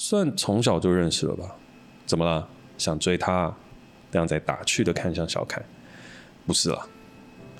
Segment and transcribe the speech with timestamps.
[0.00, 1.56] 算从小就认识了吧？
[2.06, 2.48] 怎么了？
[2.78, 3.52] 想追她？
[4.12, 5.60] 亮仔打趣的看向小凯，
[6.46, 6.86] 不是啦。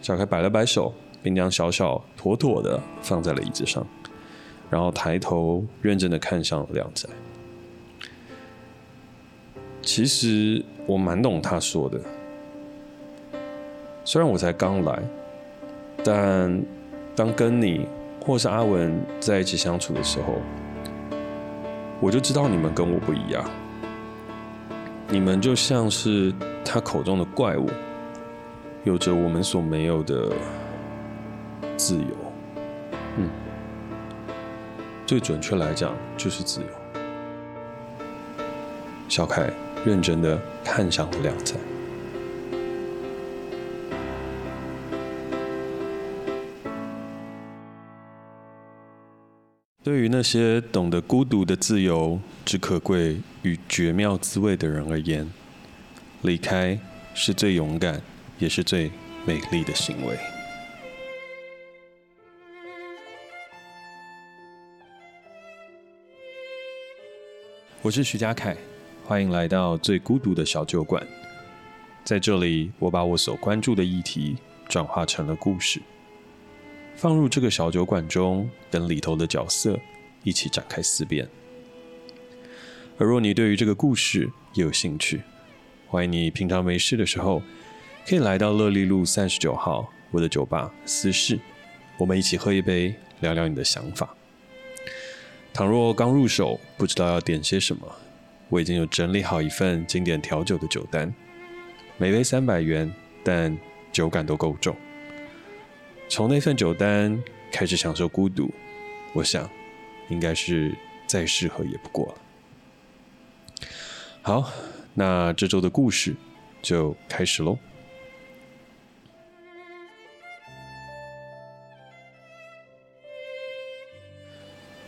[0.00, 3.84] 小凯摆了摆手，并将小小妥妥的放在了椅子上，
[4.70, 7.08] 然后抬头认真的看向了亮仔。
[9.82, 12.00] 其实我蛮懂他说的，
[14.04, 15.02] 虽然我才刚来，
[16.04, 16.62] 但
[17.16, 17.84] 当跟你
[18.24, 20.34] 或是阿文在一起相处的时候，
[22.00, 23.44] 我就知道你们跟我不一样。
[25.08, 26.32] 你们就像是
[26.64, 27.68] 他口中的怪物，
[28.84, 30.32] 有着我们所没有的
[31.76, 32.14] 自由。
[33.16, 33.28] 嗯，
[35.06, 36.66] 最准确来讲就是自由。
[39.08, 39.50] 小凯
[39.84, 41.54] 认真的看向了亮仔。
[49.88, 55.26] 对于那些懂得孤独的自由之可贵与绝妙滋味的人而言，
[56.20, 56.78] 离开
[57.14, 57.98] 是最勇敢，
[58.38, 58.90] 也是最
[59.24, 60.14] 美丽的行为。
[67.80, 68.54] 我是徐佳凯，
[69.06, 71.02] 欢迎来到最孤独的小酒馆。
[72.04, 74.36] 在这里，我把我所关注的议题
[74.68, 75.80] 转化成了故事。
[76.98, 79.78] 放入这个小酒馆中，跟里头的角色
[80.24, 81.28] 一起展开思辨。
[82.98, 85.20] 而若你对于这个故事也有兴趣，
[85.86, 87.40] 欢迎你平常没事的时候，
[88.04, 91.38] 可以来到乐利路三十九号我的酒吧私事，
[91.98, 94.12] 我们一起喝一杯，聊聊你的想法。
[95.52, 97.86] 倘若刚入手，不知道要点些什么，
[98.48, 101.14] 我已经有整理好一份经典调酒的酒单，
[101.96, 103.56] 每杯三百元，但
[103.92, 104.74] 酒感都够重。
[106.08, 108.50] 从那份酒单开始享受孤独，
[109.12, 109.48] 我想，
[110.08, 110.74] 应该是
[111.06, 113.68] 再适合也不过了。
[114.22, 114.50] 好，
[114.94, 116.16] 那这周的故事
[116.62, 117.58] 就开始喽。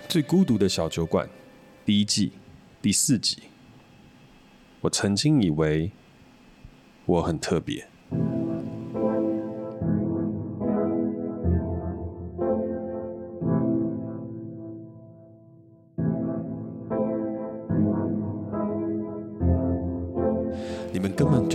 [0.08, 1.28] 最孤独的小酒馆，
[1.84, 2.32] 第一季
[2.82, 3.42] 第四集。
[4.80, 5.92] 我曾经以为
[7.04, 7.86] 我很特别。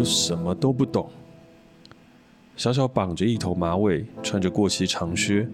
[0.05, 1.09] 什么都不懂。
[2.55, 5.45] 小小绑着一头马尾，穿着过膝长靴，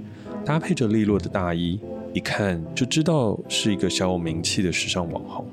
[0.45, 1.79] 搭配着利落的大衣，
[2.13, 5.45] 一看就知道是一个小有名气的时尚网红。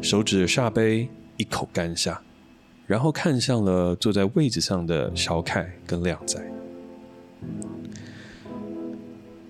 [0.00, 2.22] 手指着下杯，一口干下，
[2.86, 6.40] 然后看向了坐在位子上的小凯跟靓仔。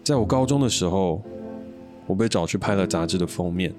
[0.03, 1.21] 在我高中的时候，
[2.07, 3.75] 我被找去拍了杂志的封面，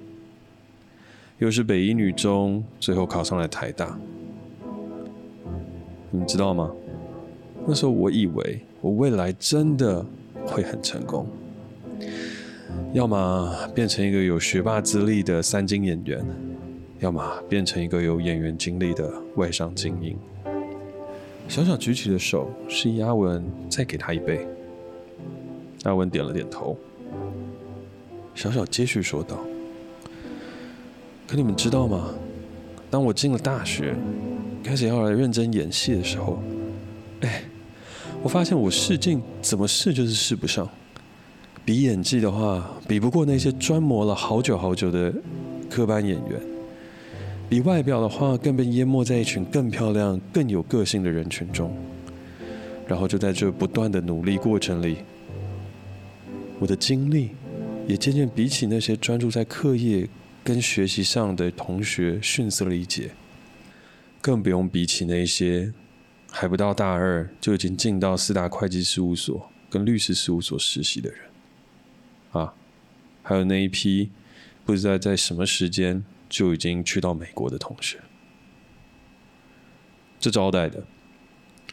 [1.39, 3.97] 又是北一女中，最后考上了台大。
[6.17, 6.71] 你知道吗？
[7.67, 10.03] 那时候我以为我未来真的
[10.45, 11.27] 会很成功，
[12.93, 16.25] 要么变成一个有学霸资历的三金演员，
[16.99, 20.17] 要么变成一个有演员经历的外商精英。
[21.47, 24.47] 小小举起的手示意阿文再给他一杯，
[25.83, 26.77] 阿文点了点头。
[28.33, 29.37] 小小继续说道
[31.27, 32.13] ：“可你们知道吗？
[32.89, 33.93] 当我进了大学。”
[34.67, 36.43] 开始要来认真演戏的时候，
[37.21, 37.41] 哎，
[38.21, 40.67] 我发现我试镜怎么试就是试不上。
[41.63, 45.13] 比演技的话，比不过那些专磨了好久好久的
[45.69, 46.37] 科班演员；
[47.47, 51.73] 比外表的话，更被淹没在一群更漂亮、更有个性的人群中。
[52.85, 54.97] 然后就在这不断的努力过程里，
[56.59, 57.31] 我的精力
[57.87, 60.05] 也渐渐比起那些专注在课业
[60.43, 63.09] 跟学习上的同学逊色了一截。
[64.19, 65.73] 更不用比起那些
[66.29, 71.19] 还不到大二就已经进到四大会计事务所跟律师事务所实习的人，
[72.31, 72.53] 啊，
[73.23, 74.11] 还有那一批
[74.65, 77.99] 不知道在什么时间就已经去到美国的同学。
[80.19, 80.83] 这招待的，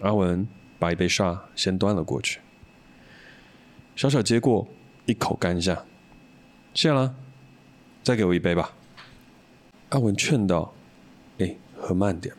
[0.01, 0.47] 阿文
[0.79, 2.39] 把一杯沙先端了过去，
[3.97, 4.69] 小小接过
[5.07, 5.85] 一口干下，
[6.75, 7.17] 谢了，
[8.03, 8.77] 再给我一杯吧。
[9.89, 10.73] 阿文劝道
[11.41, 12.35] ：“哎。”喝慢点。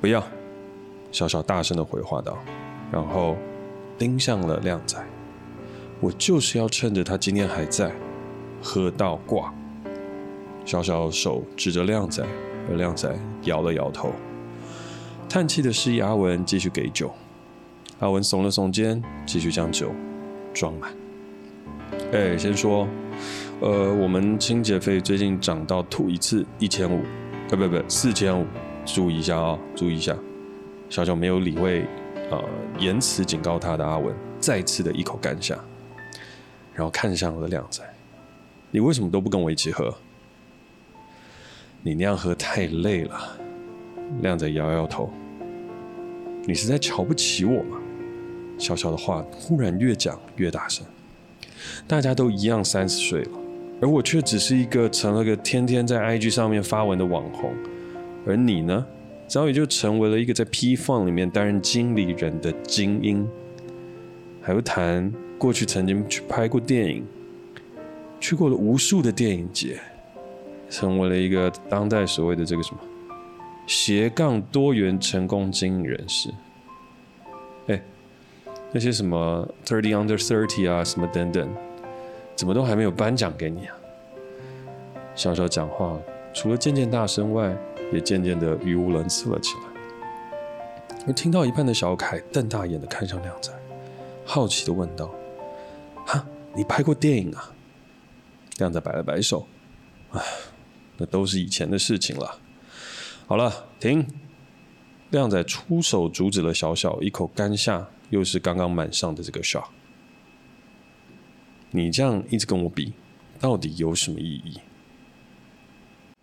[0.00, 0.22] 不要，
[1.10, 2.38] 小小大声的回话道，
[2.92, 3.36] 然后
[3.98, 4.98] 盯向了靓仔。
[6.00, 7.90] 我就是要趁着他今天还在，
[8.62, 9.52] 喝到挂。
[10.64, 12.22] 小小手指着靓仔，
[12.68, 13.08] 而靓仔
[13.44, 14.12] 摇了摇头，
[15.28, 17.10] 叹气的示意阿文继续给酒。
[18.00, 19.90] 阿文耸了耸肩，继续将酒
[20.52, 20.92] 装满。
[22.12, 22.86] 哎，先说，
[23.60, 27.00] 呃，我们清洁费最近涨到吐一次一千五，
[27.50, 28.44] 呃，不不，四千五，
[28.86, 30.16] 注意一下、哦，注意一下。
[30.88, 31.84] 小小没有理会，
[32.30, 32.42] 呃，
[32.78, 35.58] 言辞警告他的阿文，再次的一口干下，
[36.72, 37.82] 然后看向了靓仔，
[38.70, 39.92] 你为什么都不跟我一起喝？
[41.82, 43.36] 你那样喝太累了。
[44.22, 45.12] 靓仔摇摇头，
[46.44, 47.78] 你是在瞧不起我吗？
[48.58, 50.86] 小小的话忽然越讲越大声，
[51.88, 53.30] 大家都一样三十岁了。
[53.82, 57.52] 而我却只是一个成了个天天在 IG 上面发文的网红，
[58.26, 58.84] 而你呢，
[59.28, 63.26] 早已就成为了一个在 P Fun 里面担任经理人的精英，
[64.42, 67.06] 还有谈过去曾经去拍过电影，
[68.18, 69.78] 去过了无数的电影节，
[70.68, 72.80] 成为了一个当代所谓的这个什么
[73.66, 76.28] 斜杠多元成功经营人士。
[77.68, 77.80] 哎，
[78.72, 81.48] 那些什么 Thirty Under Thirty 啊，什么等等。
[82.34, 83.74] 怎么都还没有颁奖给你啊？
[85.14, 85.98] 小小讲话，
[86.34, 87.56] 除了渐渐大声外，
[87.92, 89.60] 也渐渐的语无伦次了起来。
[91.06, 93.52] 而听到一半的小凯瞪大眼的看向亮仔，
[94.24, 95.14] 好奇的问道
[96.04, 97.54] ：“哈，你拍过电影啊？”
[98.58, 99.46] 亮仔摆了摆手
[100.10, 100.20] ：“唉，
[100.96, 102.38] 那都是以前的事情了。”
[103.28, 104.06] 好了，停。
[105.10, 109.64] 亮仔出手阻止了小小一口干下，又是刚刚满上的这个 shot。
[111.70, 112.92] 你这样一直跟我比，
[113.38, 114.58] 到底有什么意义？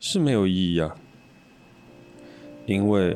[0.02, 0.98] 是没有意义啊，
[2.66, 3.16] 因为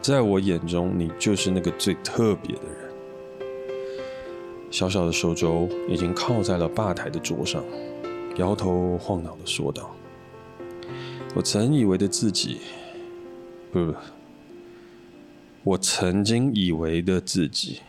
[0.00, 2.78] 在我眼中，你就是那个最特别的人。
[4.70, 7.64] 小小的手肘已经靠在了吧台的桌上，
[8.36, 9.90] 摇头晃脑的说道
[11.34, 12.58] ：“我曾以为的自己，
[13.72, 13.94] 不不，
[15.64, 17.80] 我曾经以为的自己。”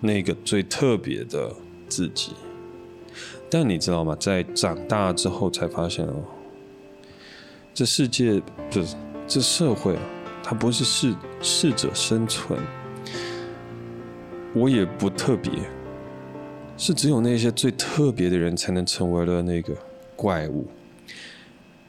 [0.00, 1.52] 那个最特别的
[1.88, 2.32] 自己，
[3.50, 4.16] 但你知道吗？
[4.18, 6.22] 在长大之后才发现哦，
[7.76, 8.40] 这世界
[8.70, 8.96] 不是
[9.28, 10.02] 这社会啊，
[10.42, 12.58] 它不是适适者生存。
[14.54, 15.52] 我也不特别，
[16.78, 19.76] 是只有那些最特别的人才能成为了那个
[20.16, 20.66] 怪物，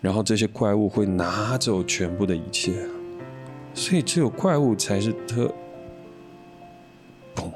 [0.02, 2.86] 然后这些怪物会拿走全部的一切，
[3.74, 5.50] 所以只有怪物才是特。
[7.34, 7.50] 砰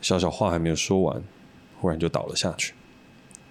[0.00, 1.20] 小小话还没有说完，
[1.80, 2.74] 忽然就倒了下去，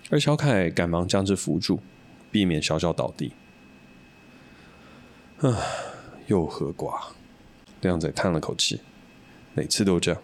[0.10, 1.82] 而小凯赶忙将之扶住，
[2.32, 3.34] 避免小小倒地。
[5.40, 5.50] 唉，
[6.28, 7.00] 又喝挂。
[7.82, 8.82] 亮仔叹了口气，
[9.54, 10.22] 每次都这样。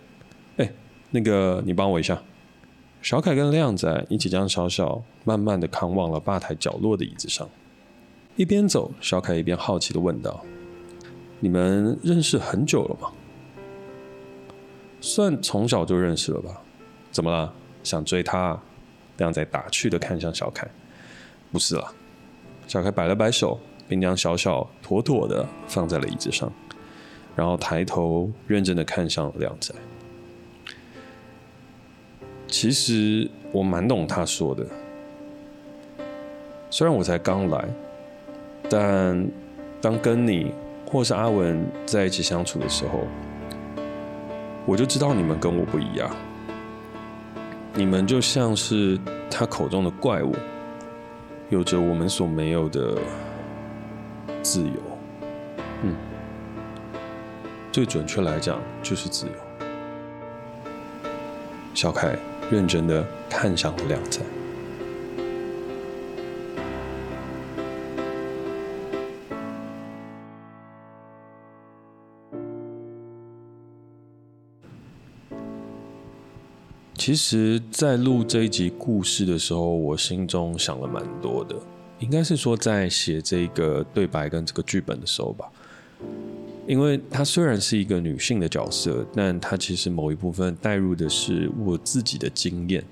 [0.58, 0.72] 哎，
[1.12, 2.22] 那个，你帮我一下。
[3.02, 7.48] 小凯跟亮仔一起将小小慢慢的扛往了吧台角落的椅子上，
[8.36, 10.44] 一边走，小凯一边好奇的问道
[11.40, 13.12] ：“你们认识很久了吗？”
[15.00, 16.62] 算从小就认识了吧？
[17.12, 17.54] 怎么了？
[17.84, 18.60] 想追她？
[19.18, 20.68] 亮仔打趣的看向小凯。
[21.56, 21.90] 不是啦。
[22.68, 23.58] 小凯摆了摆手，
[23.88, 26.52] 并将小小妥妥的放在了椅子上，
[27.34, 29.74] 然后抬头认真的看向了亮仔。
[32.50, 34.68] 其实我蛮懂他说的，
[36.70, 37.66] 虽然我才刚来，
[38.70, 39.26] 但
[39.80, 40.52] 当跟你
[40.86, 43.08] 或是阿文在一起相处的时候。
[44.66, 46.14] 我就知道你们跟我不一样，
[47.76, 49.00] 你们就像是
[49.32, 50.36] 他口中的怪物，
[51.50, 52.98] 有着我们所没有的
[54.42, 54.74] 自由。
[55.84, 55.96] 嗯，
[57.72, 59.34] 最准确来讲就是自由。
[61.74, 62.18] 小凯
[62.50, 64.22] 认真的看向了亮仔。
[77.06, 81.56] 其实，在录这一集故事的时候，我心中想了蛮多的。
[82.00, 85.46] 应该是说，在写这个对白跟这个剧本的时候吧。
[86.66, 92.84] 因为它虽然是一个女性的角色，但它其实某一部分带入的是我自己的经验。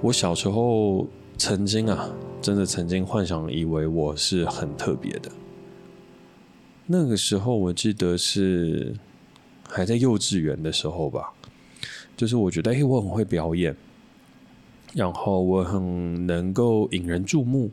[0.00, 1.06] 我小时候
[1.38, 2.10] 曾经啊，
[2.42, 5.30] 真的曾经幻想以为我是很特别的。
[6.86, 8.96] 那个时候，我记得是
[9.68, 11.32] 还在幼稚园的时候吧。
[12.16, 13.76] 就是我觉得，哎，我很会表演，
[14.94, 17.70] 然后我很能够引人注目。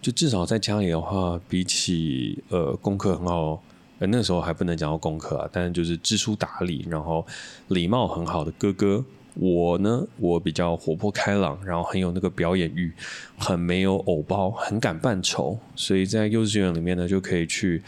[0.00, 3.62] 就至少在家里的话，比起呃功课很好，
[3.98, 7.26] 呃那时候还不能讲到功课啊，但是就是知书达理，然后
[7.68, 12.92] 礼貌很好的哥哥，我呢，我比较活泼开朗，然后很有那个表演欲，
[13.38, 17.82] 很没有偶包，很敢扮丑，所以在幼稚园里面呢，就可以去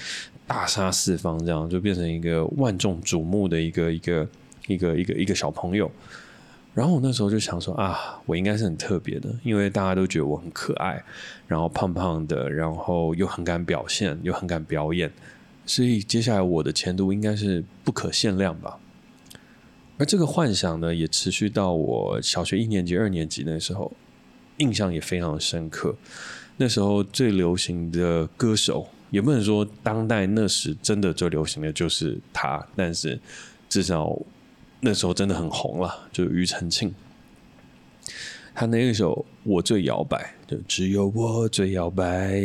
[0.47, 4.27] 大杀四方，这样就变成一个万众瞩目的一个一个。
[4.67, 5.91] 一个一个一个小朋友，
[6.75, 11.03] 然后我那时候就想说啊，我应该是很特别的，因为大家都觉得我很可爱，
[11.47, 15.11] 然后胖胖的，然后又很敢表现，又很敢表演，
[15.65, 18.79] 所以接下来我的前途应该是不可限量吧。
[19.97, 23.91] 而这个幻想呢，也持续到我小学一年级、二年级那时候，
[24.59, 25.95] 印象也非常深刻。
[26.59, 33.19] 那时候最流行的歌手，也不能说当代那时真的最流行的就是他，但是
[33.71, 34.15] 至少。
[34.81, 36.95] 那时候真的很红了，就庾澄庆，
[38.55, 42.43] 他那一首《我最摇摆》，就只有我最摇摆。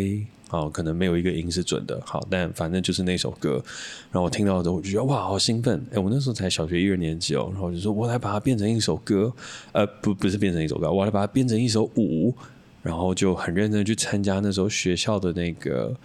[0.47, 3.63] 好，可能没有一个音是准的，好，但反正就是那首歌。
[4.11, 5.81] 然后我听到之后，我就觉得哇，好兴奋！
[5.93, 9.31] 哎，我那时候才小学一二年级哦，然后就说，我来把它变成一首歌，
[9.71, 12.35] 呃，不，不是变成一首歌，我来把它变成一首舞。
[12.83, 15.95] 然后就很认真去参加那时候学校的那个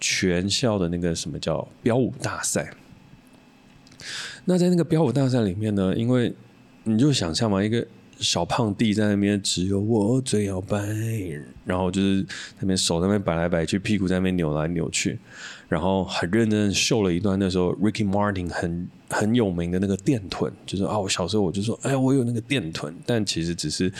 [0.00, 2.74] 全校的那个什么叫标舞大赛。
[4.44, 6.32] 那在那个标舞大赛里面呢，因为
[6.84, 7.86] 你就想象嘛，一个
[8.18, 10.78] 小胖弟在那边，只有我最摇摆，
[11.64, 12.24] 然后就是
[12.60, 15.18] 那边手在那边摆来摆去，屁股在那边扭来扭去，
[15.68, 23.92] 然后很认真秀了一段那时候 Ricky Martin 很很有名的那个电臀，就是啊，我小时候我就说，哎，我有那个电臀，但其实只是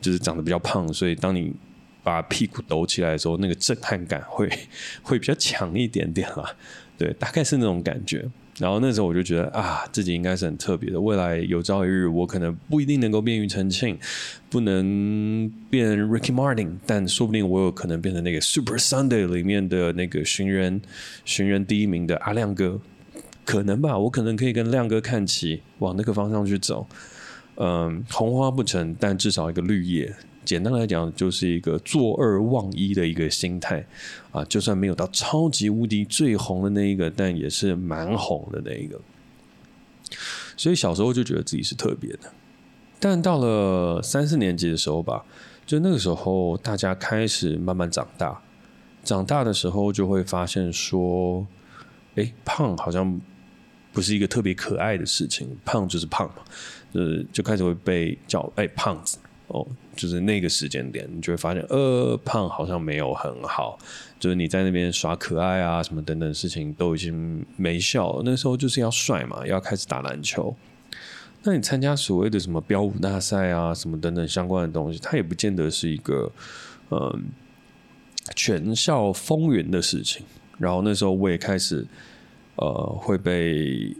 [0.00, 1.54] 就是长得比较胖，所以当你
[2.02, 4.50] 把屁股抖起来的时候，那个震撼感会
[5.04, 6.50] 会比较强一点点啦，
[6.98, 8.28] 对，大概是那种感觉。
[8.62, 11.00] 然后那时候我就觉得啊，自己应该是很特别的。
[11.00, 13.98] 未来有朝一日，我可能不一定能够变于澄庆，
[14.48, 20.80] 不能变 Ricky Martin，但说不定我有可能变成那个 Super Sunday 里面的那个寻人
[21.24, 22.80] 寻人第一名的阿亮哥，
[23.44, 23.98] 可能吧。
[23.98, 26.86] 我可能可以跟亮哥看齐，往那个方向去走。
[27.56, 30.14] 嗯，红花不成，但至少一个绿叶。
[30.44, 33.84] 简单来讲，就是一个坐二望一的一个心态
[34.30, 39.00] 啊，就算没有到超级无敌最红的那一个，但也是蛮红的那一个。
[40.56, 42.32] 所以小时候就觉得自己是特别的，
[42.98, 45.24] 但到了三四年级的时候吧，
[45.64, 48.42] 就那个时候大家开始慢慢长大，
[49.02, 51.46] 长大的时候就会发现说，
[52.16, 53.20] 哎，胖好像
[53.92, 56.42] 不是一个特别可爱的事情，胖就是胖嘛，
[56.92, 59.18] 就是就开始会被叫哎胖子。
[59.52, 63.78] 哦，就是那个时间点，你就会发现，呃，胖好像没有很好，
[64.18, 68.22] 就是你在那边耍可爱啊，什么等等事情都已经没效了。
[68.24, 70.56] 那时候就是要帅嘛，要开始打篮球。
[71.42, 76.32] 那你参加所谓的什么标舞大赛啊，什么等等相关的东西，它也不见得是一个
[76.90, 77.24] 嗯
[78.34, 80.24] 全校风云的事情。
[80.56, 81.86] 然后那时候我也开始
[82.56, 83.94] 呃会被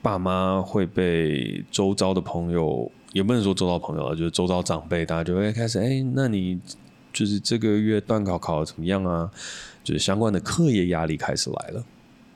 [0.00, 2.88] 爸妈，会被周遭的朋友。
[3.12, 6.58] 也不能说周遭朋友了，就是周遭长辈，大家就会开始，哎，那你
[7.12, 9.30] 就是这个月段考考得怎么样啊？
[9.84, 11.84] 就是相关的课业压力开始来了。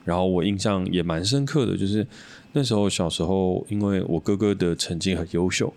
[0.05, 2.07] 然后我印象也蛮深刻的，就是
[2.53, 5.73] 那时候小时候，因为我哥哥的成绩很优秀，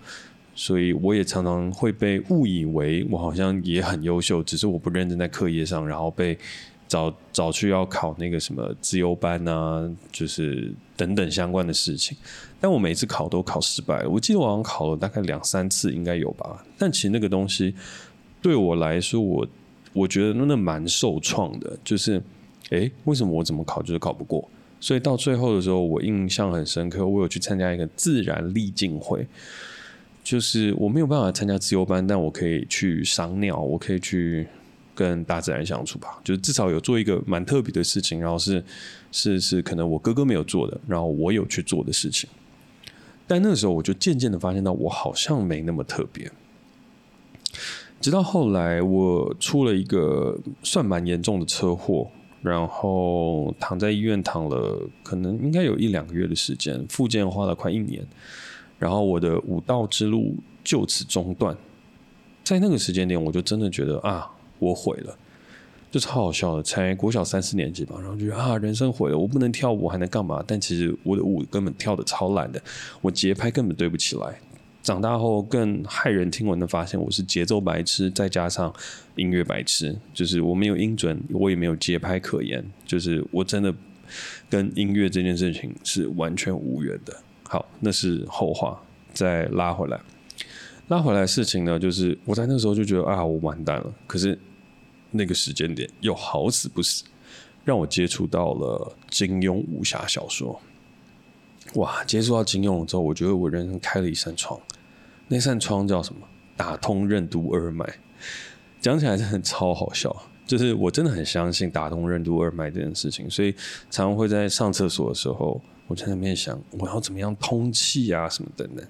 [0.54, 6.38] 所以我也常常会被误以为我好像也很优秀，只是我不认真在课业上，然后被。
[6.90, 12.18] 早早去要考那个什么自由班啊，就是等等相关的事情，
[12.60, 14.06] 但我每次考都考失败。
[14.08, 16.66] 我记得我好像考了大概两三次，应该有吧。
[16.80, 17.76] 但其实那个东西
[18.42, 19.48] 对我来说，我
[19.94, 21.78] 我觉得那那蛮受创的。
[21.84, 22.20] 就是，
[22.72, 24.50] 诶，为什么我怎么考就是考不过？
[24.82, 27.06] 所以到最后的时候，我印象很深刻。
[27.06, 29.28] 我有去参加一个自然历静会，
[30.24, 34.48] 就是我没有办法参加自由班，但我可以去赏鸟，我可以去。
[35.00, 38.62] 跟大自然相处吧，就是至少有做一个蛮特别的事情，然后是
[39.14, 42.30] 是是可能我哥哥没有做的，然后我有去做的事情。
[43.26, 46.30] 但那个时候我就渐渐的发现到，我好像没那么特别。
[48.02, 58.06] 直到后来我出了一个算蛮严重的车祸，然后躺在医院躺了，可能应该有一两个月的时间，复健花了快一年，
[58.78, 61.56] 然后我的武道之路就此中断。
[62.44, 64.30] 在那个时间点，我就真的觉得啊。
[64.60, 65.18] 我毁了，
[65.90, 70.44] 就超好笑的，才国小三四年级吧，然后就觉得啊，人生毁了，我不能跳舞还能干嘛？
[70.46, 72.62] 但其实我的舞根本跳得超烂的，
[73.02, 74.40] 我节拍根本对不起来。
[74.82, 78.74] 长大后更骇人听闻的发现，我是节奏白痴，再加上
[79.16, 83.74] 音乐白痴，就是我没有音准，我也没有节拍可言，就是我真的
[84.50, 87.14] 跟音乐这件事情是完全无缘的。
[87.44, 88.82] 好，那是后话，
[89.14, 90.00] 再拉回来。
[90.88, 93.94] 拉回来事情呢，就是我在那时候就觉得啊，我完蛋了。
[94.08, 94.38] 可是。
[95.12, 97.04] 那个时间点又好死不死，
[97.66, 100.60] 让我接触到了金庸武侠小说。
[101.76, 102.04] 哇！
[102.04, 104.60] 接触到金庸之后，我觉得我人生开了一扇窗。
[105.28, 106.22] 那扇窗叫什么？
[106.58, 107.88] 打通任督二脉。
[108.82, 110.16] 讲起来真的超好笑，
[110.48, 113.52] 就是我真的很相信打通任督二脉这件事情，所以
[113.92, 118.86] 常常会在上厕所的时候，我在那边想，我要怎么样通气啊，什么等等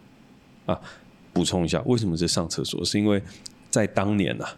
[0.65, 0.79] 啊。
[1.33, 2.83] 补充一下，为什么是上厕所？
[2.85, 3.21] 是因为
[3.69, 4.57] 在当年呐、啊，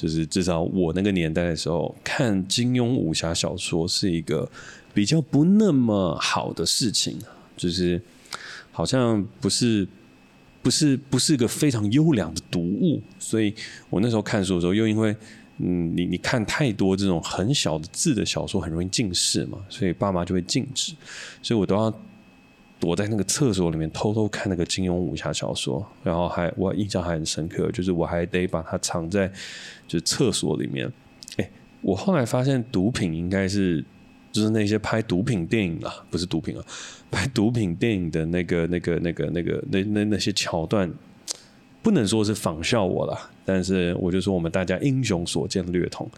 [0.00, 4.50] 就是至少我那个年代的时候，看金庸武侠小说是一个
[4.94, 7.18] 比较不那么好的事情，
[7.54, 8.00] 就是
[8.72, 9.86] 好像不是
[10.62, 13.54] 不是不是个非常优良的读物，所以
[13.90, 15.14] 我那时候看书的时候，又因为
[15.58, 20.94] 嗯，你你看太多这种很小的字的小说，很容易近视嘛，所以爸妈就会禁止，
[21.42, 21.94] 所以我都要。
[22.80, 29.28] 躲在那个厕所里面偷偷看那个金庸武侠小说，然后还我印象还很深刻，就是我还得把它藏在
[29.86, 30.90] 就是厕所里面。
[31.36, 31.50] 哎，
[31.82, 33.84] 我后来发现毒品应该是
[34.32, 36.64] 就是那些拍毒品电影啊，不是毒品啊，
[37.10, 40.90] 拍毒品电影的那个那个那个那个那那那些桥段，
[41.82, 46.10] 不能说是仿效我了，但是我就说我们大家英雄所见略同。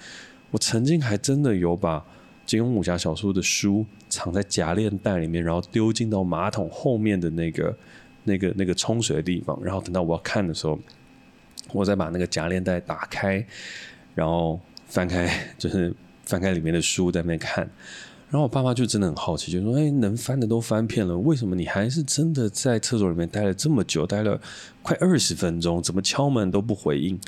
[0.52, 2.04] 我曾经还真的有把。
[2.44, 7.76] 金庸武侠小说的书藏在夹链袋里面，然后丢进到马桶后面的那个、
[8.24, 10.78] 那个、那个冲水的地方，然后等到我要看的时候，
[11.72, 13.44] 我再把那个夹链袋打开，
[14.14, 15.94] 然后翻开，就是
[16.24, 17.68] 翻开里面的书在那边看。
[18.28, 24.40] 然后我爸妈就真的很好奇，就说：“哎，能翻的都翻遍了，为什么你还是真的在厕所里面待了这么久，待了
[24.82, 27.20] 快二十分钟，怎么敲门都不回应？”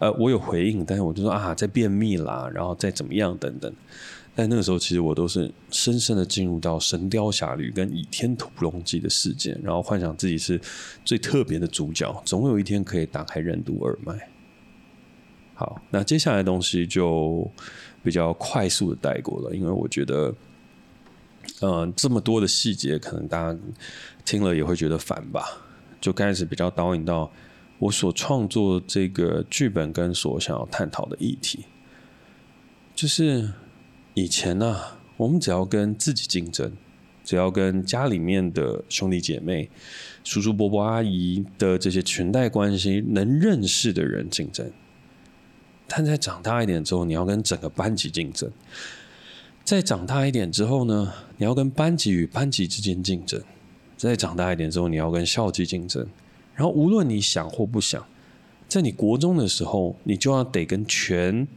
[0.00, 3.72] 呃，我有回应，但是我就说啊，在便秘啦，然后再怎么样等等。
[4.34, 10.58] 但那个时候，其实我都是深深的进入到《神雕侠侣》跟《倚天屠龙记》的世界，然后幻想自己是
[11.04, 14.30] 最特别的主角，总有一天可以打开任督二脉。
[15.52, 17.46] 好，那接下来的东西就
[18.02, 20.34] 比较快速的带过了，因为我觉得，
[21.60, 23.58] 嗯、这么多的细节，可能大家
[24.24, 25.44] 听了也会觉得烦吧。
[26.00, 27.30] 就开始比较导引到
[27.80, 31.64] 我所创作这个剧本跟所想要探讨的议题，
[32.94, 33.50] 就是。
[34.14, 36.72] 以前呢、啊，我们只要跟自己竞争，
[37.24, 39.70] 只要跟家里面的兄弟姐妹、
[40.24, 44.68] 叔叔伯伯、阿姨的这些裙带关系能认识的人竞争。
[45.86, 48.50] 但在长大一点之后，你要跟整个班级竞争；
[49.62, 53.40] 再长大一点之后呢，你要跟班级与班级之间竞争；
[53.96, 56.04] 再长大一点之后，你要跟校级竞争。
[56.60, 58.06] 然后，无论你想或不想，
[58.68, 61.48] 在你国中的时候，你就要得跟全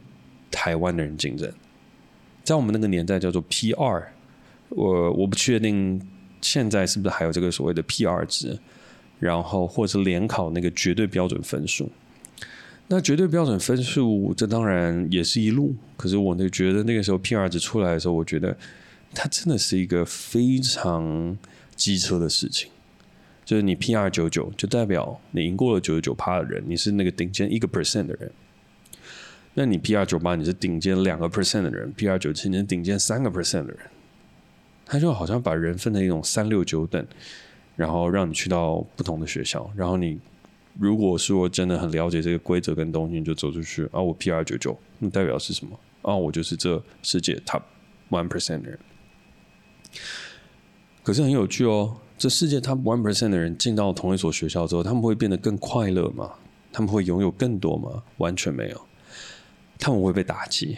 [0.50, 1.52] 台湾的人竞争。
[2.42, 4.02] 在我们那个年代叫做 P2，
[4.70, 6.00] 我我不确定
[6.40, 8.58] 现在是不是还有这个所谓的 P2 值，
[9.18, 11.90] 然后或者是联考那个绝对标准分数。
[12.88, 15.74] 那绝对标准分数，这当然也是一路。
[15.98, 18.56] 可是我那觉得那个时候 P2 值出来的时候，我觉得
[19.14, 21.36] 它真的是一个非常
[21.76, 22.70] 机车的事情。
[23.44, 28.30] 就是你 P R 九九，就代表你赢过了九十九趴的人，你是那个顶尖一个 percent 的人。
[29.54, 33.78] 那你 P R 九八你是顶尖两个 percent 的人，P R 九七你是顶尖三个 percent 的人，
[34.84, 37.06] 他就好像把人分成一种三六九等，
[37.76, 40.18] 然后让你去到不同的学校，然后你
[40.76, 45.78] 如果说真的很了解这个规则跟东西，你就走出去啊，我 P R 九九，那代表是什么？
[46.02, 47.62] 啊，我就是这世界 top
[48.10, 48.78] one percent 的人。
[51.04, 56.30] 可是很有趣哦，这世界 top one percent 的人进到同一所学校之后，他们会变得更快乐吗？
[56.72, 58.02] 他们会拥有更多吗？
[58.16, 58.80] 完全没有。
[59.78, 60.74] 他们会被打击，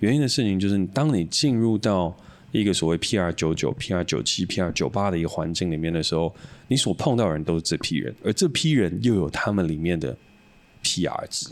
[0.00, 2.14] 原因的事情就是，当你进入到
[2.52, 6.30] 一个所谓 PR 九九、PR 九七、PR 九八的一个环境里面的时候，
[6.68, 10.14] 你所碰到的人都是这批人，而这批人又有他们里面的
[10.82, 11.48] PR 值，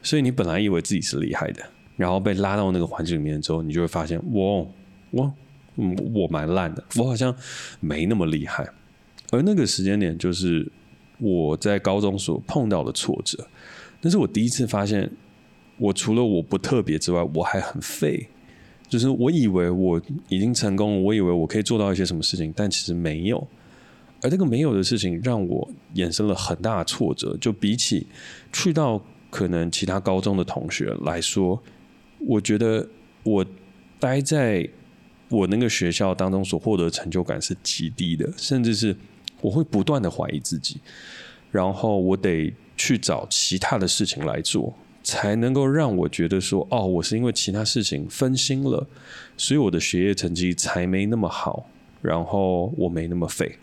[0.00, 1.60] 所以你本来以为自己是厉害的，
[1.96, 4.72] 然后被拉到那个环境里面之后，你就会发现，我
[5.10, 5.34] 我
[5.80, 7.34] 嗯，我蛮烂的，我好像
[7.80, 8.68] 没那么厉害。
[9.30, 10.70] 而那个时间点，就是
[11.18, 13.46] 我在高中所碰到的挫折，
[14.00, 15.10] 那是我第一次发现。
[15.82, 18.28] 我除了我不特别之外，我还很废。
[18.86, 23.48] 就是我以为我已经成功了，我以为我可以做到一些什么事情，但其实没有。
[24.20, 27.34] 而这个没有的事情，让我衍生了很大的挫折。
[27.40, 28.06] 就比起
[28.52, 31.58] 去到可能其他高中的同学来说，
[32.26, 32.86] 我觉得
[33.22, 33.42] 我
[33.98, 34.68] 待在
[35.30, 38.94] 我那个学校当中所获得的成就感是极低的，甚至是
[39.40, 40.78] 我会不断的怀疑自己，
[41.50, 44.74] 然后我得去找其他的事情来做。
[45.02, 48.86] 才能够让我觉得说，哦，我是因为其他事情分心了，
[49.34, 51.66] 所以我的学业成绩才没那么好，
[52.02, 53.56] 然后我没那么废。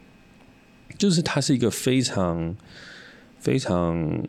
[0.97, 2.56] 就是它是一个非常
[3.38, 4.27] 非常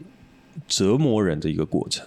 [0.67, 2.07] 折磨人的一个过程。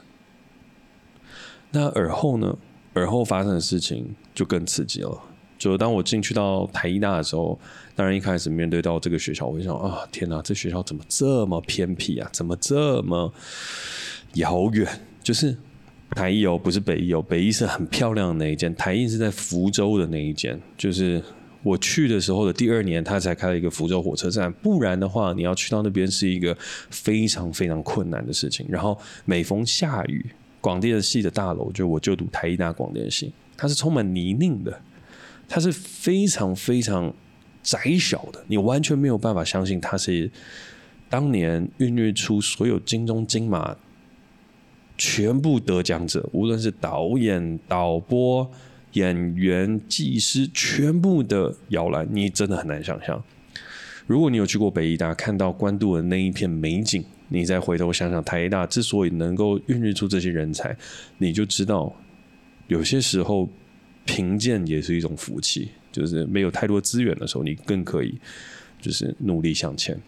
[1.72, 2.60] 那而后呢？
[2.94, 5.18] 而后发生的事情就更刺激了。
[5.58, 7.60] 就当我进去到台艺大的时候，
[7.96, 12.28] 当然一开始面对到这个学校，我就想啊，天哪，这学校怎么这么偏僻啊？
[12.34, 13.32] 怎么这么……
[14.36, 14.88] 遥远，
[15.22, 15.54] 就是
[16.12, 17.22] 台艺哦，不是北艺哦。
[17.22, 20.58] 北艺是很漂亮的那一间，台艺是在福州的那一间。
[20.78, 21.22] 就是
[21.62, 26.58] 我去的时候的第二年，他才开了一个福州火车站，不然的话，你要去到那边是一个
[26.90, 28.66] 非常非常困难的事情。
[28.70, 30.26] 然后每逢下雨，
[30.62, 34.82] 广电系的大楼，就我就读台艺大广电系，它是充满泥泞的，
[35.50, 37.14] 它是非常非常
[37.62, 40.32] 窄小的，你完全没有办法相信它是
[41.10, 43.76] 当年孕育出所有金钟金马
[44.98, 48.50] 全部得奖者，无论是导演、导播。
[48.96, 53.24] 演员、技师，全部的摇篮，你真的很难想象。
[54.06, 60.78] 如果你有去过北艺大，看到关渡的那一片美景，你再回头想想台大之所以能够孕育出这些人才，
[61.18, 61.92] 你就知道，
[62.68, 63.50] 有些时候
[64.06, 65.70] 贫贱也是一种福气。
[65.92, 68.18] 就是没有太多资源的时候，你更可以
[68.80, 70.00] 就是努力向前。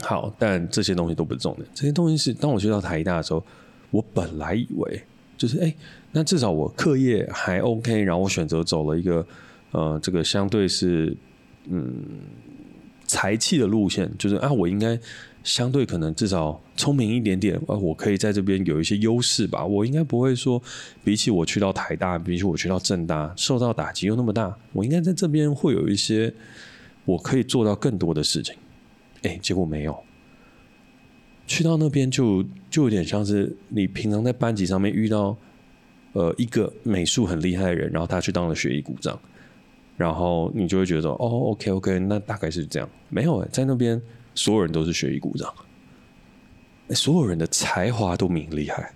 [0.00, 1.64] 好，但这些东西都不是重点。
[1.72, 3.44] 这些东西是当我去到台大的时候，
[3.92, 5.00] 我本来以为。
[5.36, 5.72] 就是哎，
[6.10, 9.24] 那至少我课业还 OK，然后我选择走了一个
[9.70, 11.16] 呃，这个相对是
[11.66, 11.94] 嗯
[13.06, 14.98] 才气的路线，就是啊，我应该
[15.48, 19.64] 相对可能至少聪明一点点，啊，我可以在这边有一些优势吧。
[19.64, 20.62] 我应该不会说
[21.02, 26.32] 比起我去到台大，比起我去到政大受到打击又那么大，我应该在这边会有一些
[27.06, 28.54] 我可以做到更多的事情。
[29.22, 29.98] 哎，结果没有。
[31.46, 35.34] 去到那边就就有点像是你平常在班级上面遇到，
[36.12, 39.18] 呃，一个美术很厉害的人，然后他去当了学艺股长，
[39.96, 41.16] 然后你就会觉得，哦
[41.52, 42.86] ，OK OK，那大概是这样。
[43.08, 43.98] 没有，在那边
[44.38, 45.52] 所有人都是学艺股长，
[46.90, 48.92] 所有人的才华都明厉害，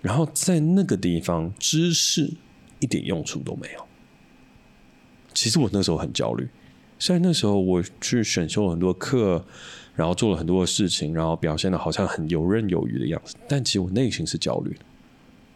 [0.00, 2.32] 然后在那个地方知识
[2.78, 3.86] 一点用处都没有。
[5.34, 6.48] 其实我那时候很焦虑，
[6.98, 9.44] 虽然那时候我去选修了很多课。
[9.96, 14.80] 然后做了很多的事情，然后表现得好像很游刃有余的样子，但其实我内心是焦虑的。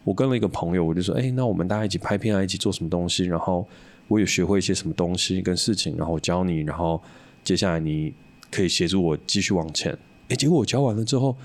[0.03, 3.25] 我跟了一个朋友，我就说：“哎，那我们大家一起拍片啊，一起做什么东西？
[3.25, 3.67] 然后
[4.07, 7.01] 我也学会一些什么东西跟事情，然后我教你，然后
[7.43, 8.13] 接下来你
[8.51, 9.97] 可以协助我继续往前。”
[10.29, 11.35] 哎，结果我教完了之后，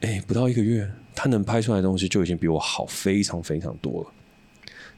[0.00, 4.08] 哎，不到一个月，他能拍出来的东西就已经比我好非常非常多了。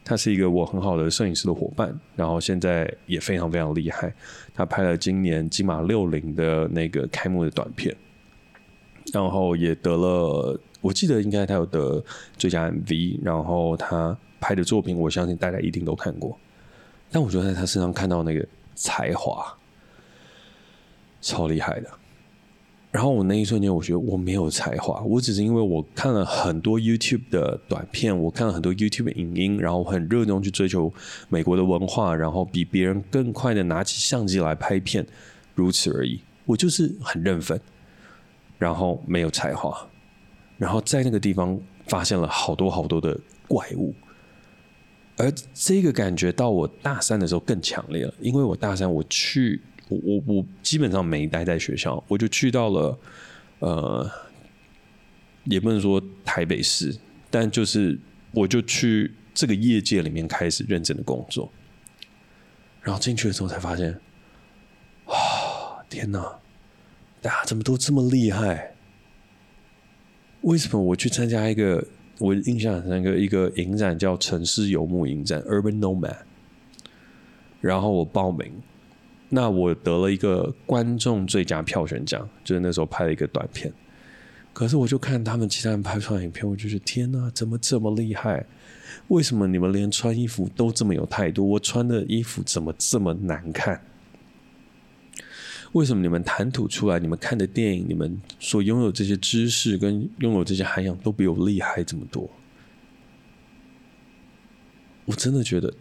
[0.04, 4.14] 他是一个我很好的摄影师的伙伴，然后现在也非常非常厉害。
[4.54, 7.94] 他拍了今年金马六零的那个开幕的短片，
[9.12, 12.02] 然后也得了，我记得应该他有得
[12.36, 13.18] 最佳 MV。
[13.22, 16.38] 然后他拍的作品，我相信大家一定都看过。
[17.10, 19.56] 但我觉得在他身上看到那个才华，
[21.26, 21.90] 超厉害的。
[22.92, 30.90] 然后我那一瞬间，我觉得我没有才华，我只是因为我看了很多 YouTube 的短片，我看了很多 YouTube 的影音，然后很热衷去追求
[31.28, 35.06] 美国的文化，然后比别人更快的拿起相机来拍片，
[35.54, 36.20] 如此而已。
[36.46, 37.60] 我就是很认分，
[38.56, 39.76] 然后没有才华，
[40.56, 41.58] 然后在那个地方
[41.88, 43.92] 发现了好多好多的怪物，
[45.18, 49.60] 而这个感觉到我大三的时候更强烈了，因为我大三我去。
[49.88, 52.99] 我我我基本上没待在学校，我就去到了，
[53.61, 54.11] 呃，
[55.44, 56.96] 也不能说台北市，
[57.31, 57.96] 但就是
[58.33, 61.49] 我就去这个业界里面开始认真的工作，
[62.83, 63.92] 然后进去的时候才发现，
[65.07, 66.40] 啊，天哪，
[67.22, 68.75] 大家怎么都这么厉害？
[70.40, 71.87] 为什么我去参加一个
[72.18, 76.16] 我印象很深刻一个影展叫城市游牧影展 （Urban Nomad），
[77.61, 78.53] 然后我报名。
[79.28, 83.72] 那我得了一个观众最佳票选奖，就是那时候拍了一个短片。
[84.52, 88.46] 可是我就看他们其他人拍出来影片，我就觉得天哪，怎么这么厉害？
[89.08, 91.46] 为什么你们连穿衣服都这么有态度？
[91.46, 93.82] 我穿的衣服怎么这么难看？
[95.72, 102.30] 为什么你们谈吐出来，你们看的电影，你们所拥有这些知识跟拥有这些涵养，都比我厉害这么多？
[105.04, 105.74] 我真的觉得，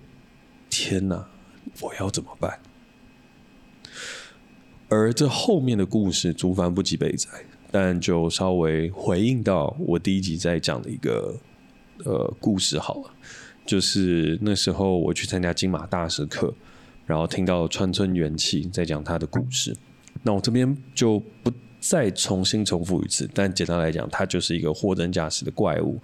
[0.69, 1.25] 天哪，
[1.79, 2.59] 我要怎么办？
[4.87, 7.29] 而这后面的故事，竹繁不及备载，
[7.71, 11.35] 但就稍微回应到我第一集在讲的一个
[12.03, 13.13] 呃故事好了，
[13.65, 16.53] 就是那时候我去参加金马大师课，
[17.05, 19.75] 然后听到川村元气在讲他的故事，
[20.23, 25.99] 那我这边就不再重新重复一次，但简单来讲，他就是一个货真价实的怪物，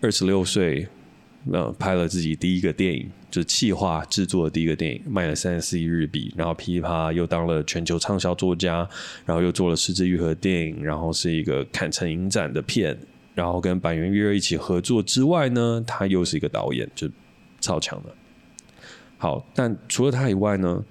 [0.00, 0.88] 二十六岁。
[1.50, 8.88] 呃，拍了自己第一个电影，就是企划制作的第一个电影，卖了三十四亿日币，然后噼里啪又当了全球畅销作家，
[9.24, 12.98] 然后又做了是枝裕和电影，然后是一个坎城影展的片，
[13.34, 17.08] 然后跟坂元裕二一起合作之外呢，他又是一个导演，就
[17.60, 18.10] 超强的。
[19.16, 20.84] 好，但除了他以外呢，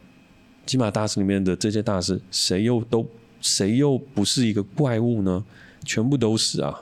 [0.66, 3.06] 金马大师里面的这些大师，谁又都
[3.42, 5.44] 谁又不是一个怪物呢？
[5.84, 6.82] 全部都是啊。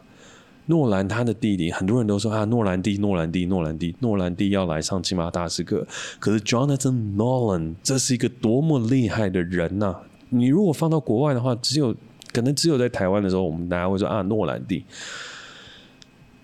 [0.67, 5.88] 诺兰他的弟弟，很多人都说啊，诺兰弟，诺兰弟，诺兰弟，诺兰弟要来上金马大师课。
[6.19, 9.95] 可是 Jonathan Nolan 这是一个多么厉害的人呐、
[10.30, 11.95] 你如果放到国外的话，只有
[12.34, 14.84] 可能只有在台湾的时候，我们大家会说啊，诺兰弟。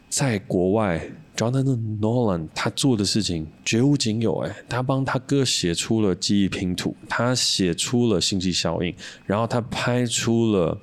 [0.08, 1.06] 在国外
[1.36, 10.78] ，Jonathan Nolan 他做的事情绝无仅有哎，他帮他哥写出了记忆拼图，他写出了星际效应，然后他拍出了。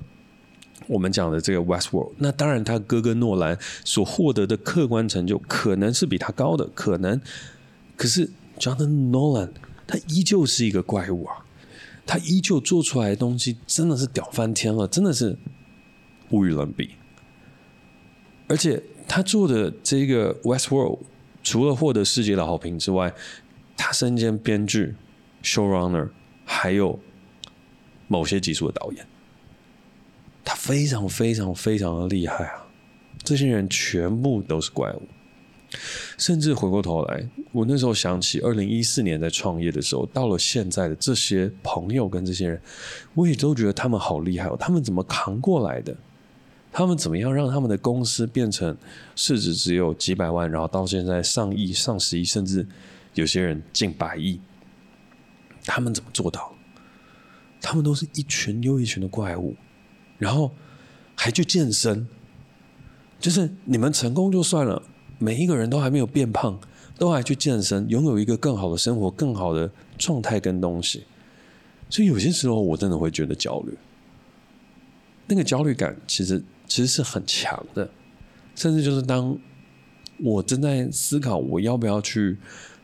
[0.90, 7.20] 我们讲的这个 Westworld，那当然他哥哥诺兰所获得的客观成就可能是比他高的，可能。
[7.96, 9.50] 可是 Jonathan Nolan
[9.86, 11.44] 他依旧是一个怪物啊，
[12.04, 15.38] 他依旧做出来的东西真的是屌翻天了，真的是
[16.30, 16.90] 无与伦比。
[18.48, 20.98] 而且他做的这个 Westworld
[21.44, 23.14] 除了获得世界的好评之外，
[23.76, 24.96] 他身兼编剧、
[25.44, 26.08] showrunner，
[26.44, 26.98] 还有
[28.08, 29.06] 某些集数的导演。
[30.50, 32.66] 他非常非常非常的厉害啊！
[33.22, 35.02] 这些人全部都是怪物，
[36.18, 42.60] 甚至回过头来，我那时候想起二零一四年在创业的时候，到了现在的这些朋友跟这些人，
[43.14, 44.56] 我也都觉得他们好厉害哦！
[44.58, 45.96] 他们怎么扛过来的？
[46.72, 48.76] 他们怎么样让他们的公司变成
[49.14, 52.66] 市值只有几百万，然后到现在上亿、上十亿，甚至
[53.14, 54.40] 有些人近百亿？
[55.64, 56.52] 他们怎么做到？
[57.60, 59.54] 他们都是一群又一群的怪物。
[60.20, 60.52] 然后
[61.16, 62.06] 还去健身，
[63.18, 64.80] 就是你们成功就算了，
[65.18, 66.60] 每一个人都还没有变胖，
[66.98, 71.04] 都还去健身，拥有一个更好的生活、更好的状态跟东西。
[71.88, 73.76] 所以有些时候我真的会觉得焦虑，
[75.26, 77.90] 那个焦虑感其实其实是很强的，
[78.54, 79.36] 甚至就是当
[80.18, 82.36] 我正在思考我要不要去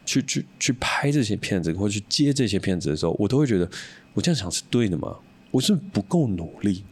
[0.07, 3.71] 去去去拍这些片子，或者去接这些片子的时候，我都会觉得
[4.15, 5.15] 我这样想是对的吗？
[5.53, 6.85] 我是不够努力？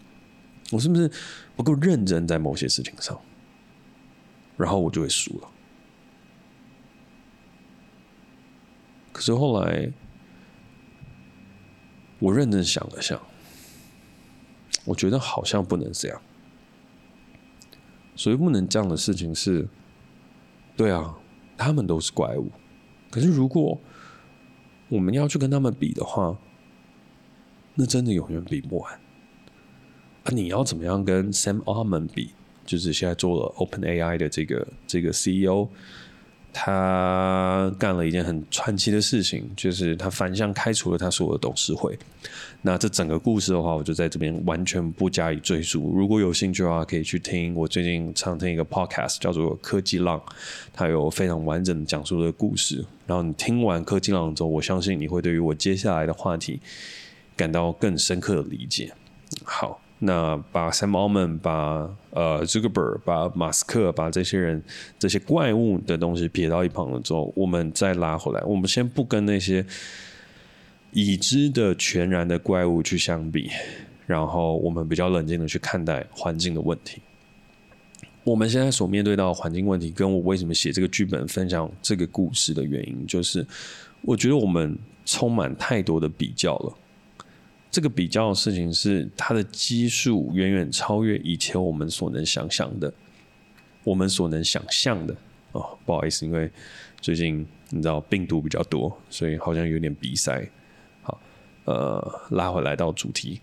[0.75, 1.09] 我是不是
[1.55, 3.17] 不够认真在某些事情上，
[4.57, 5.49] 然后我就会输了。
[9.13, 9.93] 可是后来，
[12.19, 13.21] 我认真想了想，
[14.85, 16.21] 我觉得好像不能这样。
[18.17, 19.69] 所以不能这样的事情是，
[20.77, 21.17] 对啊，
[21.57, 22.51] 他们都是怪物。
[23.13, 23.81] 可是如果
[24.89, 26.37] 我们要去跟他们比的话，
[27.75, 29.01] 那真的永远比不完。
[30.25, 32.31] 啊，你要怎么样跟 Sam Altman 比？
[32.67, 35.69] 就是现在做了 OpenAI 的这个这个 CEO，
[36.51, 41.99] 他干了一件很传奇的事情，就是他反向开除了他所有的董事会。
[42.63, 45.93] 那这整个故事的话，我就在这边完全不加以赘述。
[45.95, 50.19] 如果有兴趣的话，可以去听我最近常听一个 Podcast，叫做《科技浪》，
[50.73, 52.83] 它有非常完整讲述的故事。
[53.07, 56.61] 然后你听完《科技浪》之后，我相信你会对于我接下来的话题
[57.37, 58.91] 感到更深刻的理解。
[59.45, 59.84] 好。
[60.07, 64.63] 那把 Sam Altman 把呃 Zuckerberg 把马斯克把这些人
[64.99, 69.65] 这些怪物的东西撇到一旁了之后，我们再拉回来，我们先不跟那些
[70.93, 73.51] 已知的全然的怪物去相比，
[74.07, 77.01] 然后我们比较冷静的去看待环境的问题。
[78.23, 83.47] 我们现在所面对到环境问题，跟我为什么写这个剧本、分享这个故事的原因，就是
[84.03, 86.75] 我觉得我们充满太多的比较了。
[87.75, 92.95] 这个比较的事情是它的基数远远超越以前我们所能想象的，
[93.83, 95.17] 我们所能想象的
[95.51, 96.49] 哦，不好意思，因为
[97.01, 100.49] 最近你知道病毒比较多，所以好像有点鼻塞。
[101.03, 101.21] 好，
[101.65, 103.41] 呃，拉回来到主题，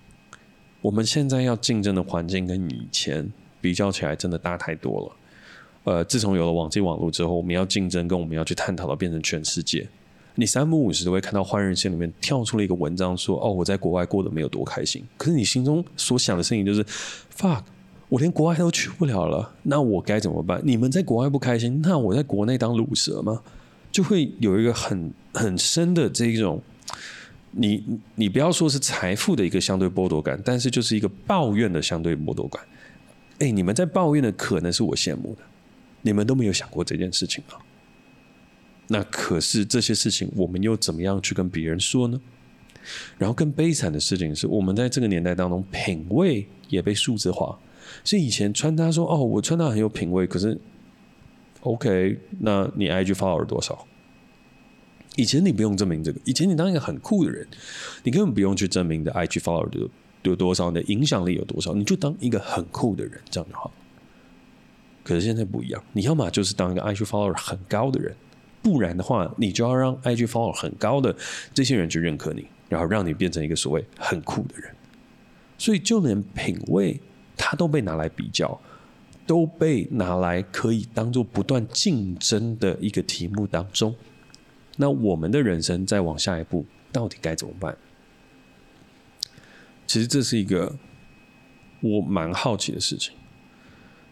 [0.79, 5.15] 我们现在要竞争的环境跟以前比较起来，真的大太多了。
[5.83, 9.85] 呃，自从有了网际网络之后，我们要竞争跟我们要去探讨的变成全世界。
[10.35, 16.83] 你三不五时都会看到换日线里面跳出了一个文章说：“哦，我在国外过得没有多开心。”可是你心中所想的事情就是
[17.35, 17.63] ：“fuck，
[18.07, 23.41] 我连国外都去不了了，那我该怎么办？”你们在国外不开心，那我在国内当卤蛇吗？
[23.91, 26.61] 就会有一个很很深的这一种，
[27.51, 27.83] 你
[28.15, 32.63] 你不要说是财富的一个相对剥夺感，但是就是一个抱怨的相对剥夺感。
[33.39, 35.41] 哎，你们在抱怨的可能是我羡慕的，
[36.01, 37.57] 你们都没有想过这件事情吗？
[38.91, 42.19] 那可是这些事情，我们又怎么样去跟别人说呢？
[43.17, 47.57] 然后更悲惨的事情是，我们在这个年代当中，品味也被数字化。
[48.03, 50.59] 所以以前穿搭说：“哦，我穿搭很有品味。”可是
[51.61, 53.87] ，OK，那你 IG follower 多少？
[55.15, 57.47] 以前你不用证明这个，以前你当一个很酷的人，
[58.03, 59.89] 你根本不用去证明你的 IG follower 有
[60.23, 63.71] 有多少，你的影响力有多少，你就当一个很酷的人，这样就好。
[65.01, 68.13] 可是现在不一样，你要么就是当一个 IG follower 很高的人。
[68.61, 71.15] 不然的话，你就要让 IG follower 很高的
[71.53, 74.73] 这些人去认可你，然后让你变成一个所谓很酷的人。
[75.57, 76.99] 所以就连品味，
[77.37, 78.59] 它都被拿来比较。
[79.27, 83.95] 都被拿来可以当做不断竞争的一个题目当中。
[84.75, 87.77] 那我们的人生再往下一步，到底该怎么办？
[89.87, 90.75] 其实这是一个
[91.81, 93.13] 我蛮好奇的事情，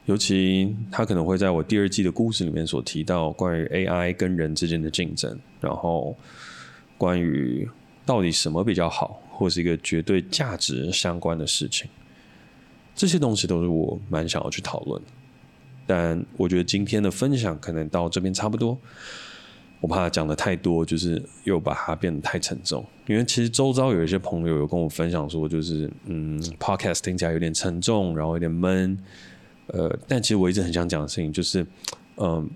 [0.09, 6.17] 尤其他可能会在我第二季的故事里面所提到关于 AI 跟人之间的竞争，然后
[6.97, 7.69] 关于
[8.07, 11.87] 到底什么比较好，或是一个绝对价值相关的事情，
[12.95, 14.99] 这些东西都是我蛮想要去讨论。
[15.85, 18.75] 但我觉得今天的分享可能到这边差不多。
[19.79, 22.83] 我怕讲的太多，就是又把它变得太沉重。
[23.05, 28.97] 因为其实周遭有一些朋友有跟我分享说，就是嗯，podcast 听起来有点沉重，然后有点闷。
[29.73, 31.65] 呃，但其实我一直很想讲的事情就是，
[32.17, 32.49] 嗯、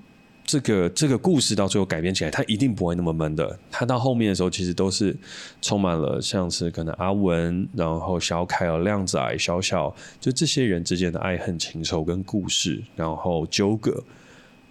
[0.46, 3.60] 这个这个故事到最后改编起来，它一定不会那么闷的。
[3.72, 5.16] 它到后面的时候，其实都是
[5.62, 14.04] 充满了像是可能阿文，然后小凯和亮仔、小小，就这些人之间的爱恨情仇跟故事，然后纠葛。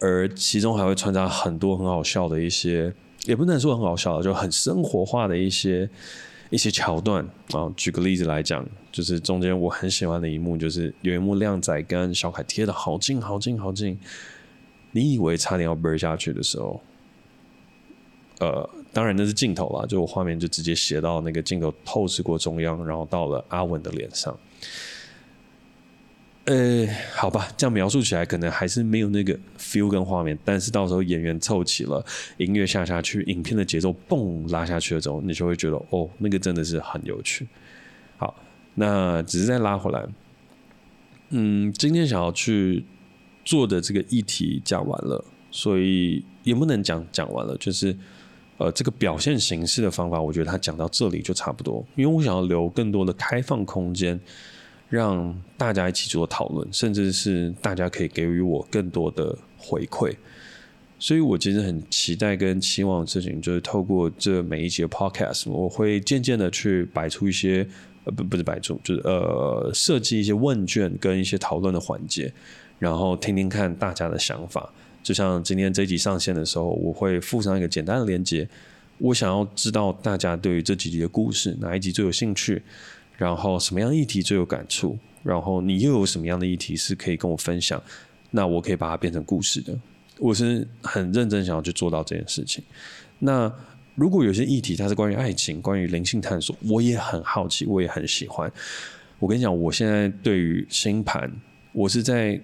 [0.00, 2.92] 而其中还会穿插很多很好笑的一些，
[3.24, 5.88] 也不能说很好笑，就很生活化的一些
[6.52, 7.72] 一些桥段啊。
[7.76, 13.98] 举个例子来讲，就是中间我很喜欢的一幕，就是有一幕靓仔跟小凯贴得好近好近好近，
[14.92, 16.80] 你以为差点要崩下去的时候，
[18.38, 24.38] 呃，当然那是镜头啦，就我画面就直接斜到那个镜头透视过中央，然后到了阿文的脸上。
[26.44, 32.04] 呃，好吧，这样描述起来可能还是没有那个 feel 跟画面，但是到时候演员凑齐了，
[32.36, 37.46] 音乐下下去，影片的节奏蹦拉下去的时候，你就会觉得哦，那个真的是很有趣。
[38.16, 38.34] 好，
[38.74, 40.04] 那只是再拉回来，
[41.30, 42.84] 嗯，今天想要去
[43.44, 47.96] 做的这个议题讲完了，所以也不能讲讲完了，就是
[48.58, 54.18] 呃，这个表现形式的方法，我觉得他讲到这里就差不多，因为我想要留更多的开放空间。
[54.92, 60.14] 让大家一起做讨论，甚至是大家可以给予我更多的回馈，
[60.98, 67.66] 所以我其实很期待跟期望的事情，就是透过这每一集 podcast，我会渐渐的去摆出一些，
[68.04, 72.30] 呃，不，不是摆出，就是呃，设计一些问卷跟一些讨论的环节，
[72.78, 74.70] 然后听听看大家的想法。
[75.02, 78.46] 就像今天这一集上线的时候，我会附上一个简单的连接，
[78.98, 82.62] 我想要知道大家对于这几集的故事哪一集最有兴趣。
[83.22, 84.98] 然后什么样议题最有感触？
[85.22, 87.80] 然后你又有什么样的议题是可以跟我分享？
[88.32, 89.78] 那我可以把它变成故事的。
[90.18, 92.64] 我是很认真想要去做到这件事情。
[93.20, 93.48] 那
[93.94, 98.50] 如果有些议题它是关于爱情、关于灵性探索，我也很好奇，我也很喜欢。
[99.20, 101.30] 我跟你讲，我现在对于星盘，
[101.72, 102.40] 我是在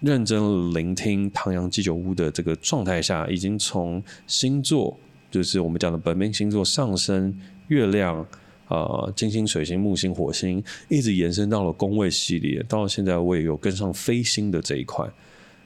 [0.00, 4.98] 认真聆听唐阳鸡酒屋的这个状态下，已经从星座，
[5.30, 8.26] 就是我们讲的本命星座、上升、月亮。
[8.68, 15.06] 呃，金星、水星、木星、火星，一直延伸到了宫位系列，到现在我也有跟上飞星的这一块，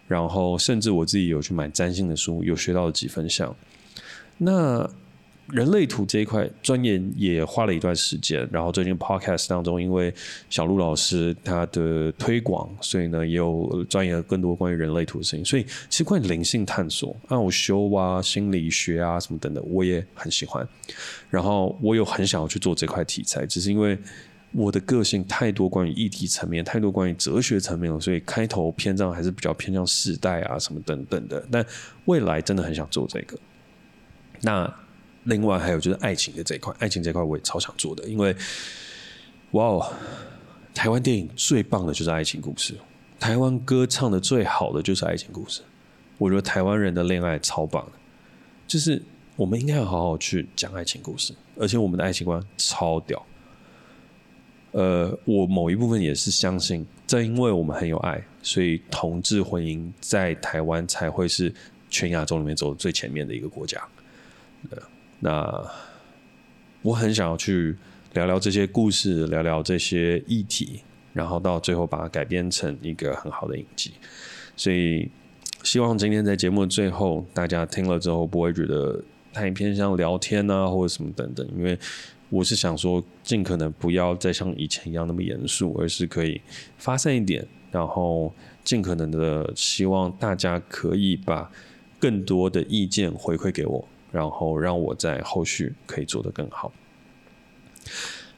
[0.07, 3.55] 然后甚至我自己有去买占星的书，有学到了几分像。
[4.37, 4.89] 那
[5.51, 10.13] 人类图这一块钻研也花了一段时间，然后最近 podcast 当中，因为
[10.51, 15.43] 小鹿老师他的推广，所以呢也有钻研更多关于人类图的事情。
[15.43, 20.69] 所以其实关于灵性探索、奥修啊、心理学啊什么等等，我也很喜欢。
[21.31, 23.99] 然后我有很想要去做这块题材，只是因为
[24.53, 31.43] 我的个性太多关于议题层面，太多关于哲学层面了，所以开头篇章还是比较偏向世代啊什么等等的。
[31.51, 31.65] 但
[32.05, 33.39] 未来真的很想做这个。
[34.43, 34.71] 那。
[35.29, 38.35] 另外还有就是爱情的这一块，爱情这块我也超想做的，因为
[39.53, 39.93] 哇哦，
[40.75, 42.75] 台湾电影最棒的就是爱情故事，
[43.21, 45.61] 台湾歌唱的最好的就是爱情故事。
[46.17, 47.93] 我觉得台湾人的恋爱超棒的，
[48.67, 49.01] 就是
[49.37, 53.25] 我们应该要好好去讲爱情故事，而且我们的爱情观超屌。
[54.73, 61.55] 呃，我某一部分也是相信，正因为我们很有爱，所以同志婚姻在台湾才会是
[61.88, 63.83] 全亚洲里面走最前面的一个国家。
[64.71, 64.79] 呃
[65.20, 65.70] 那
[66.83, 67.76] 我很想要去
[68.14, 70.81] 聊聊这些故事，聊聊这些议题，
[71.12, 73.92] 然后到最后把它改编成一个很好的影集。
[74.57, 75.11] 所以
[75.64, 79.02] 希望今天在节目的最后，大家听了之后不会觉得
[79.33, 81.46] 太偏向聊天啊，或者什么等等。
[81.57, 81.78] 因为
[82.31, 86.40] 我是想说，尽可能不要再像以前一样那么严肃，而是可以
[86.77, 91.50] 发散一点，然后尽可能的希望大家可以把
[91.98, 93.88] 更多的意见回馈给我。
[94.11, 96.73] 然后让我在后续可以做得更好。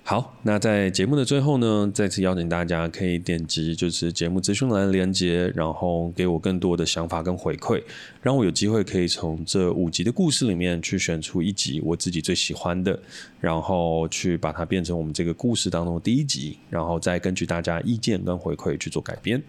[0.02, 7.80] 好，那在节目的最后呢，再次邀请大家可以点击就是节目资讯栏连接，然后给我更多的想法跟回馈，
[8.20, 12.98] 让我有机会可以从这五集的故事里面去选出一集我自己最喜欢的，
[13.38, 19.40] 然后去把它变成我们这个故事当中的第一集，然后再根据大家意见跟回馈去做改编。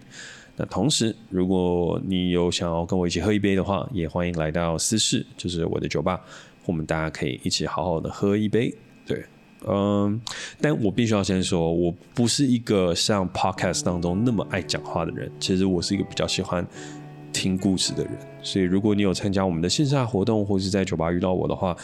[0.56, 6.20] 那同时，如果你有想要跟我一起喝一杯的话，也欢迎来到私事，就是我的酒吧，
[6.66, 8.74] 我们大家可以一起好好的喝一杯。
[9.06, 9.24] 对，
[9.66, 10.20] 嗯，
[10.60, 16.66] 但我必须要先说，我不是一个像 podcast 当中那么爱讲话的人，其实我是一个比较喜欢
[17.32, 18.12] 听故事的人。
[18.42, 21.74] 所以，如果你有参加我们的线下活动，或是在酒吧遇到我的话，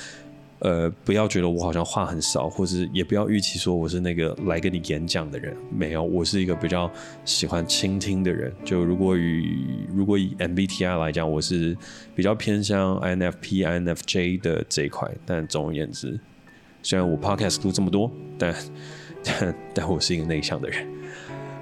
[0.61, 5.57] 呃，不要觉得我好像话很少，或是也不要预期说我是那个来跟你演讲的人。
[5.71, 6.91] 没有，我是一个比较
[7.25, 8.53] 喜欢倾听的人。
[8.65, 11.77] 就如果以如果以 MBTI 来讲，我是
[12.17, 15.09] 比较偏向 INFP、INFJ 的这一块。
[15.25, 16.19] 但总而言之，
[16.83, 18.53] 虽然我 Podcast 录这么多，但
[19.23, 20.85] 但但我是一个内向的人。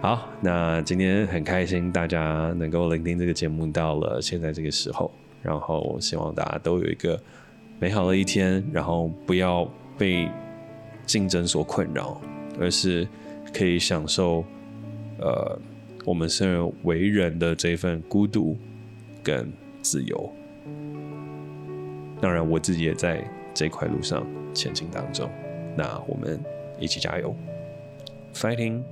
[0.01, 7.21] 好，那今天很开心大家能够聆听这个节目到了现在这个时候，然后希望大家都有一个。
[7.79, 10.29] 美好的一天，然后不要被
[11.05, 12.21] 竞争所困扰，
[12.59, 13.07] 而是
[13.53, 14.43] 可以享受，
[15.19, 15.59] 呃，
[16.05, 18.57] 我们身为为人的这一份孤独
[19.23, 19.53] 跟
[19.83, 20.33] 自由。
[22.21, 23.23] 当然，我自己也在
[23.53, 25.31] 这块路上前进当中。
[25.77, 26.43] 那我们
[26.81, 27.37] 一起加油
[28.33, 28.83] ，Fighting！